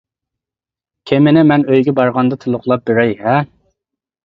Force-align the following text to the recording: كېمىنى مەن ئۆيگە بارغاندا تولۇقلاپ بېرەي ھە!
كېمىنى 1.11 1.43
مەن 1.51 1.67
ئۆيگە 1.67 1.95
بارغاندا 2.01 2.41
تولۇقلاپ 2.47 2.91
بېرەي 2.91 3.17
ھە! 3.23 3.39